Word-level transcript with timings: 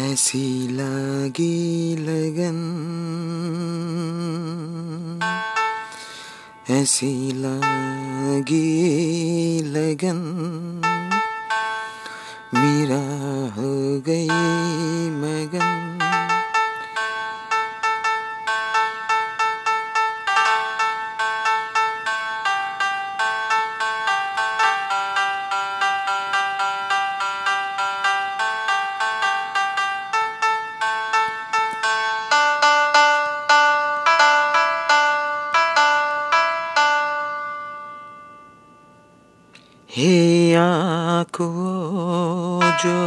ऐसी 0.00 0.68
लागी 0.68 1.96
लगन। 1.96 2.58
ऐसी 6.70 7.32
लागी 7.32 8.68
लगन। 9.62 10.20
मेरा 12.54 13.02
हो 13.60 14.00
गई 14.00 15.19
हे 39.92 40.54
आँखों 40.54 41.46
जो 42.82 42.98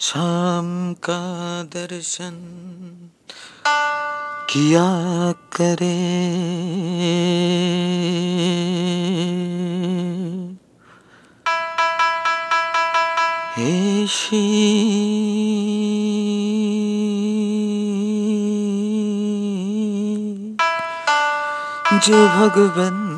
शाम 0.00 0.68
का 1.08 1.18
दर्शन 1.74 2.36
किया 4.50 4.86
करे। 5.56 5.96
हे 13.56 14.06
शी 14.06 14.46
जो 22.06 22.18
भगवन 22.26 23.09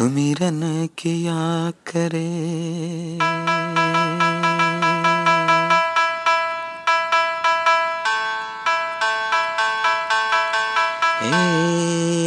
सुमिरन 0.00 0.60
किया 0.98 1.40
करे 1.88 2.28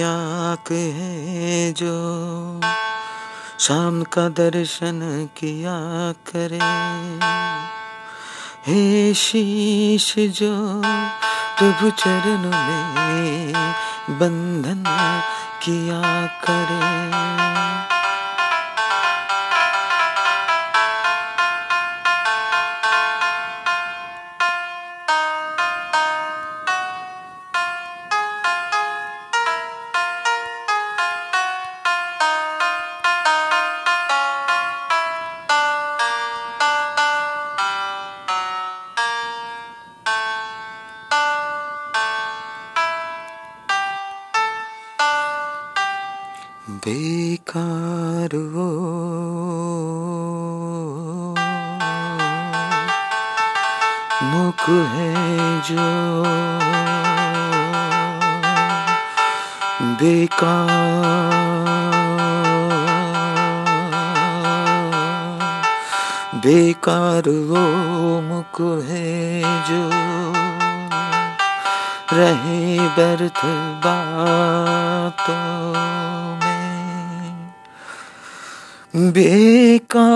आक 0.03 0.71
है 0.71 1.73
जो 1.73 1.95
शाम 3.59 4.01
का 4.13 4.27
दर्शन 4.29 5.01
किया 5.37 5.77
करे 6.29 6.61
हे 8.67 9.13
शीश 9.13 10.13
जो 10.41 10.53
प्रभु 11.57 11.89
चरण 11.89 12.49
में 12.53 13.53
बंधन 14.19 14.83
किया 15.65 16.01
करे। 16.45 17.92
बेकार 46.73 48.37
वो। 48.37 48.69
मुख 54.23 54.69
है 54.69 55.61
जो 55.61 56.23
बेकार। 59.95 61.53
बेकार 66.35 67.29
वो 67.29 68.21
मुख 68.21 68.85
है 68.85 69.41
जो 69.69 69.91
रहे 72.13 72.79
व्यर्थ 72.79 73.45
बातों। 73.85 76.32
बेकार। 78.95 80.11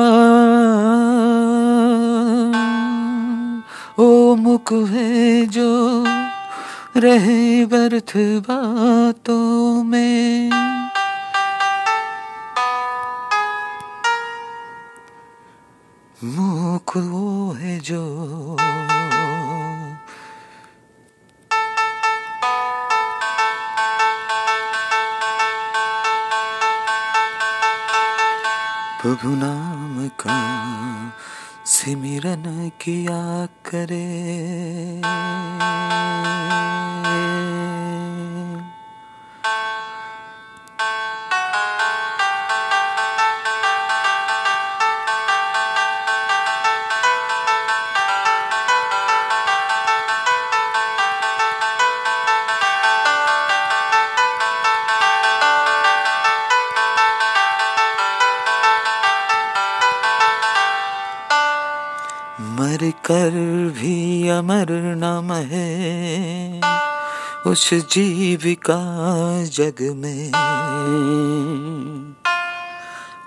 ओ 3.99 4.35
मुख 4.35 4.73
है 4.73 5.45
जो 5.45 6.03
रहे 6.97 7.65
व्यर्थ 7.65 8.17
बातों 8.17 9.83
में। 9.83 10.51
मुख 16.23 16.97
वो 16.97 17.51
है 17.51 17.79
जो 17.79 18.57
प्रभु 29.07 29.29
नाम 29.35 30.07
का 30.07 30.37
सिमिरन 31.65 32.71
किया 32.81 33.45
करे। 33.45 34.07
मर 62.77 62.91
कर 63.05 63.31
भी 63.79 64.27
अमर 64.29 64.71
नाम 64.97 65.31
है 65.33 66.61
उस 67.47 67.73
जीविका 67.73 68.77
जग 69.43 69.81
में। 69.81 70.31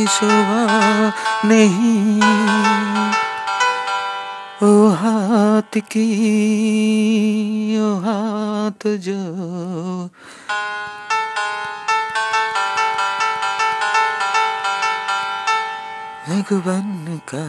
शोभा 0.06 1.12
नहीं। 1.44 2.20
ओ 4.62 4.88
हाथ 4.88 5.80
की 5.80 6.08
ओ 7.80 7.94
हाथ 7.98 8.96
जो। 8.96 9.20
भगवान 16.28 17.20
का 17.34 17.46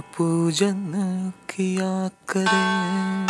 पूजन 0.00 1.32
किया 1.50 2.08
करें। 2.08 3.26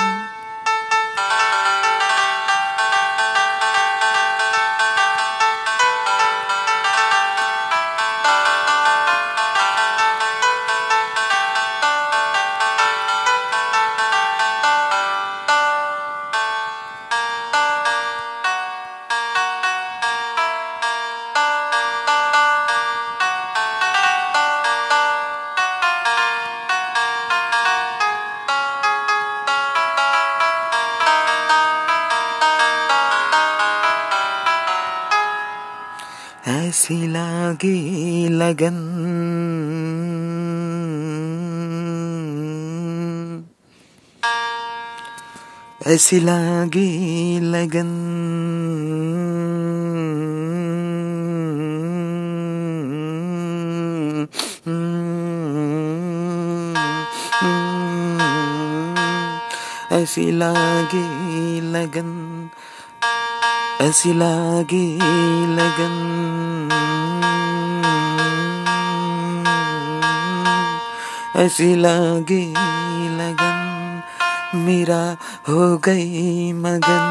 ऐसी 36.49 37.07
लागी 37.07 38.29
लगन। 38.29 38.77
ऐसी 45.87 46.21
लागी 46.21 47.41
लगन। 47.41 47.91
ऐसी 59.93 60.31
लागी 60.31 61.61
लगन। 61.61 62.20
ऐसी 63.81 64.13
लागी 64.13 64.97
लगन। 65.57 65.95
ऐसी 71.37 71.75
लागी 71.75 72.51
लगन 73.17 74.03
मेरा 74.55 75.17
हो 75.49 75.79
गई 75.79 76.53
मगन। 76.53 77.07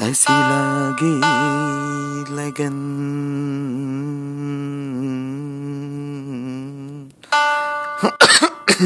ऐसी 0.00 0.32
लागी 0.32 1.18
लगन। 2.34 2.76
वो 8.76 8.82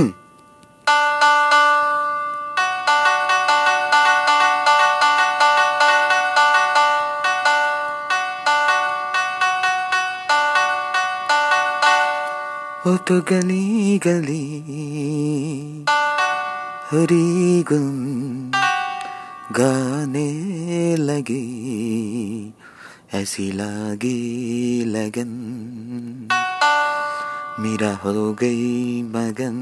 तो 12.96 13.20
गली 13.20 13.98
गली 14.06 14.46
हरी 16.90 17.62
गुन 17.62 18.50
गाने 19.52 20.96
लगी 20.96 22.54
ऐसी 23.14 23.52
लागी 23.52 24.84
लगन। 24.84 26.39
मेरा 27.60 27.98
हो 28.04 28.32
गई 28.32 29.02
मगन। 29.02 29.56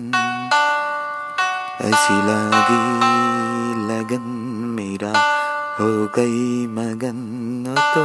ऐसी 1.81 2.14
लागी 2.14 2.85
लगन, 3.88 4.23
मेरा 4.78 5.12
हो 5.81 6.07
गई 6.17 6.67
मगन। 6.67 7.19
तो 7.95 8.05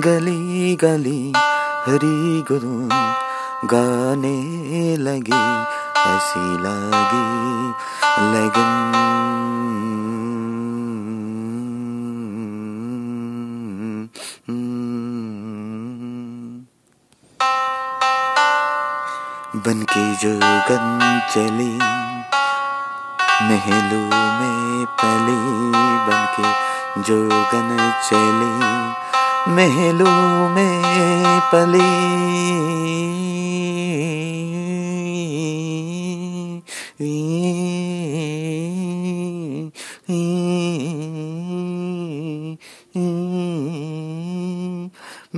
गली 0.00 0.76
गली 0.76 1.32
हरी 1.86 2.42
गुन 2.42 2.88
गाने 3.64 4.36
लगी। 4.96 5.62
ऐसी 6.02 6.62
लागी 6.62 7.68
लगन। 8.34 8.98
बन 19.64 19.82
के 19.90 20.04
जोगन 20.20 20.86
चली 21.32 21.72
महलों 23.48 24.06
में 24.38 24.86
पली 25.02 25.36
बन 26.06 26.24
के 26.36 27.02
जोगन 27.08 27.70
चली 28.08 29.52
महलों 29.54 30.48
में 30.54 31.40
पली। 31.52 31.90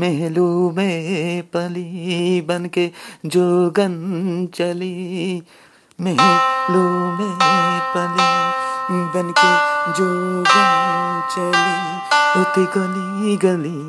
महलों 0.05 0.71
में 0.71 1.43
पली 1.43 2.41
बन 2.41 2.67
के 2.67 2.91
जोगन 3.27 3.95
चली। 4.55 5.43
महलू 6.01 6.83
में 7.19 7.81
पली 7.95 8.33
बन 9.15 9.33
के 9.39 9.53
जोगन 9.93 11.23
चली 11.35 11.75
उत 12.41 12.59
गली 12.77 13.37
गली। 13.37 13.81